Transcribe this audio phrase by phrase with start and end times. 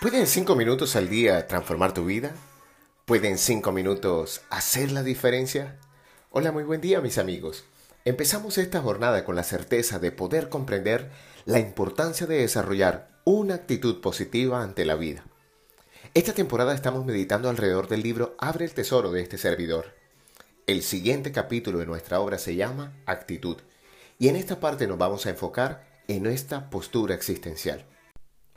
[0.00, 2.32] ¿Pueden cinco minutos al día transformar tu vida?
[3.04, 5.78] ¿Pueden cinco minutos hacer la diferencia?
[6.30, 7.64] Hola, muy buen día mis amigos.
[8.04, 11.10] Empezamos esta jornada con la certeza de poder comprender
[11.44, 15.24] la importancia de desarrollar una actitud positiva ante la vida.
[16.14, 19.94] Esta temporada estamos meditando alrededor del libro Abre el Tesoro de este servidor.
[20.66, 23.58] El siguiente capítulo de nuestra obra se llama Actitud
[24.18, 27.84] y en esta parte nos vamos a enfocar en esta postura existencial.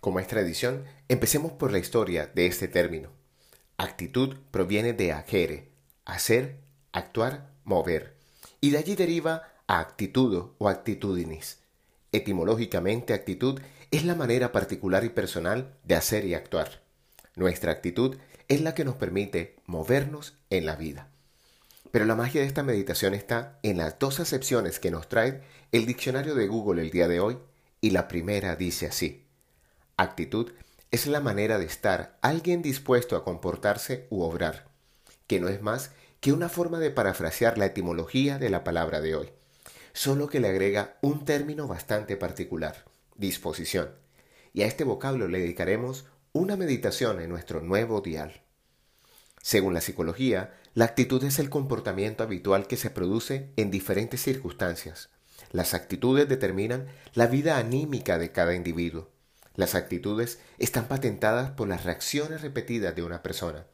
[0.00, 3.10] Como es tradición, empecemos por la historia de este término.
[3.76, 5.68] Actitud proviene de agere,
[6.04, 6.56] hacer,
[6.92, 8.14] actuar, mover,
[8.60, 9.86] y de allí deriva a
[10.58, 11.58] o actitudinis.
[12.12, 16.82] Etimológicamente, actitud es la manera particular y personal de hacer y actuar.
[17.36, 18.16] Nuestra actitud
[18.48, 21.08] es la que nos permite movernos en la vida.
[21.90, 25.86] Pero la magia de esta meditación está en las dos acepciones que nos trae el
[25.86, 27.38] diccionario de Google el día de hoy,
[27.80, 29.27] y la primera dice así.
[30.00, 30.52] Actitud
[30.92, 34.68] es la manera de estar alguien dispuesto a comportarse u obrar,
[35.26, 35.90] que no es más
[36.20, 39.32] que una forma de parafrasear la etimología de la palabra de hoy,
[39.92, 42.84] solo que le agrega un término bastante particular,
[43.16, 43.90] disposición,
[44.52, 48.42] y a este vocablo le dedicaremos una meditación en nuestro nuevo dial.
[49.42, 55.10] Según la psicología, la actitud es el comportamiento habitual que se produce en diferentes circunstancias.
[55.50, 59.10] Las actitudes determinan la vida anímica de cada individuo.
[59.58, 63.66] Las actitudes están patentadas por las reacciones repetidas de una persona.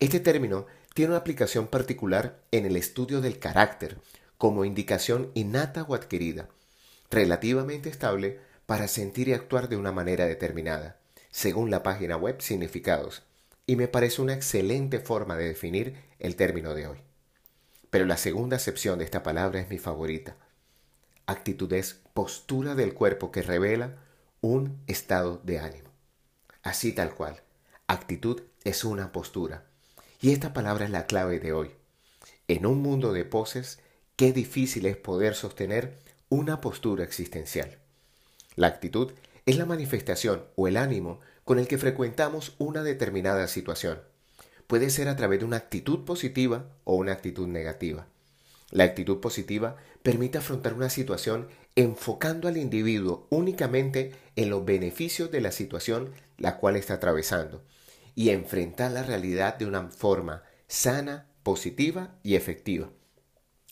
[0.00, 3.98] Este término tiene una aplicación particular en el estudio del carácter,
[4.36, 6.48] como indicación innata o adquirida,
[7.08, 10.98] relativamente estable para sentir y actuar de una manera determinada,
[11.30, 13.22] según la página web Significados,
[13.64, 16.98] y me parece una excelente forma de definir el término de hoy.
[17.90, 20.34] Pero la segunda acepción de esta palabra es mi favorita.
[21.26, 23.98] Actitud es postura del cuerpo que revela
[24.42, 25.88] un estado de ánimo.
[26.62, 27.40] Así tal cual.
[27.86, 29.64] Actitud es una postura.
[30.20, 31.70] Y esta palabra es la clave de hoy.
[32.48, 33.78] En un mundo de poses,
[34.16, 35.96] qué difícil es poder sostener
[36.28, 37.78] una postura existencial.
[38.56, 39.12] La actitud
[39.46, 44.00] es la manifestación o el ánimo con el que frecuentamos una determinada situación.
[44.66, 48.06] Puede ser a través de una actitud positiva o una actitud negativa.
[48.72, 55.42] La actitud positiva permite afrontar una situación enfocando al individuo únicamente en los beneficios de
[55.42, 57.62] la situación la cual está atravesando
[58.14, 62.90] y enfrentar la realidad de una forma sana, positiva y efectiva.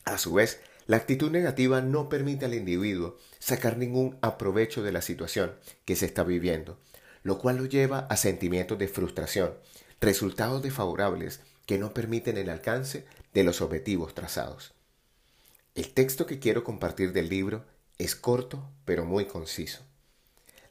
[0.05, 5.01] A su vez, la actitud negativa no permite al individuo sacar ningún aprovecho de la
[5.01, 5.55] situación
[5.87, 6.79] que se está viviendo,
[7.23, 9.55] lo cual lo lleva a sentimientos de frustración,
[10.01, 14.75] resultados desfavorables que no permiten el alcance de los objetivos trazados.
[15.81, 17.65] El texto que quiero compartir del libro
[17.97, 19.81] es corto pero muy conciso.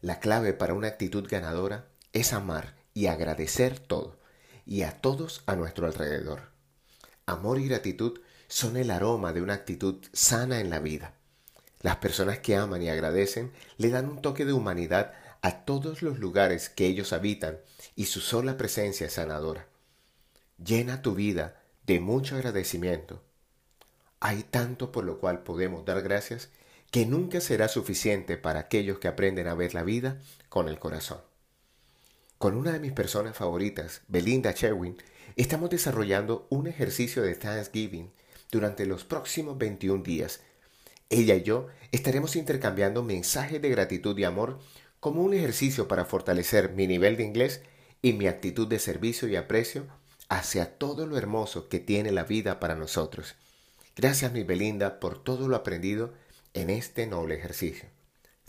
[0.01, 4.19] La clave para una actitud ganadora es amar y agradecer todo
[4.67, 6.51] y a todos a nuestro alrededor.
[7.25, 11.15] Amor y gratitud son el aroma de una actitud sana en la vida.
[11.81, 16.19] Las personas que aman y agradecen le dan un toque de humanidad a todos los
[16.19, 17.57] lugares que ellos habitan
[17.95, 19.65] y su sola presencia es sanadora.
[20.63, 23.23] Llena tu vida de mucho agradecimiento.
[24.19, 26.50] Hay tanto por lo cual podemos dar gracias
[26.91, 30.19] que nunca será suficiente para aquellos que aprenden a ver la vida
[30.50, 31.22] con el corazón.
[32.38, 34.97] Con una de mis personas favoritas, Belinda Sherwin,
[35.35, 38.12] estamos desarrollando un ejercicio de Thanksgiving
[38.52, 40.41] durante los próximos 21 días.
[41.09, 44.59] Ella y yo estaremos intercambiando mensajes de gratitud y amor
[45.00, 47.62] como un ejercicio para fortalecer mi nivel de inglés
[48.01, 49.88] y mi actitud de servicio y aprecio
[50.30, 53.36] hacia todo lo hermoso que tiene la vida para nosotros.
[54.01, 56.13] Gracias, mi Belinda, por todo lo aprendido
[56.53, 57.89] en este noble ejercicio.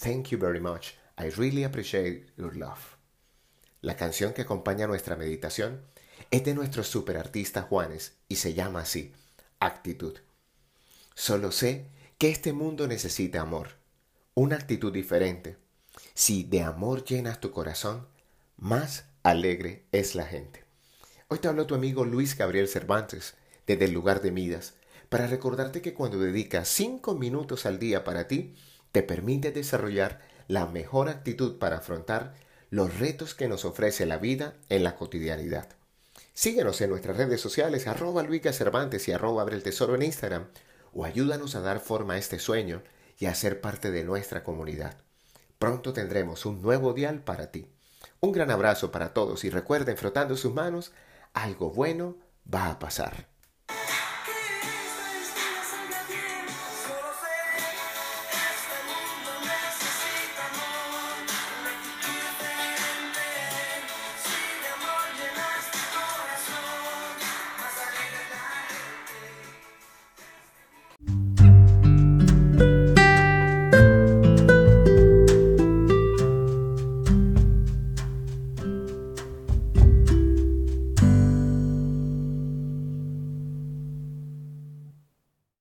[0.00, 0.90] Thank you very much.
[1.18, 2.78] I really appreciate your love.
[3.80, 5.80] La canción que acompaña nuestra meditación
[6.30, 9.12] es de nuestro superartista Juanes y se llama así,
[9.58, 10.18] Actitud.
[11.16, 13.70] Solo sé que este mundo necesita amor,
[14.34, 15.56] una actitud diferente,
[16.14, 18.06] si de amor llenas tu corazón,
[18.56, 20.62] más alegre es la gente.
[21.26, 23.34] Hoy te hablo tu amigo Luis Gabriel Cervantes,
[23.66, 24.74] desde el lugar de Midas,
[25.10, 28.54] para recordarte que cuando dedicas cinco minutos al día para ti,
[28.92, 32.34] te permite desarrollar la mejor actitud para afrontar
[32.70, 35.68] los retos que nos ofrece la vida en la cotidianidad.
[36.32, 40.46] Síguenos en nuestras redes sociales, arroba Luica Cervantes y arroba Abre el Tesoro en Instagram,
[40.94, 42.82] o ayúdanos a dar forma a este sueño
[43.18, 44.96] y a ser parte de nuestra comunidad.
[45.58, 47.66] Pronto tendremos un nuevo dial para ti.
[48.20, 50.92] Un gran abrazo para todos y recuerden, frotando sus manos,
[51.34, 52.16] algo bueno
[52.52, 53.29] va a pasar.